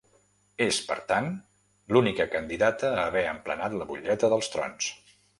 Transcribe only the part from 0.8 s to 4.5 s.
per tant, l'única candidata a haver emplenat la butlleta dels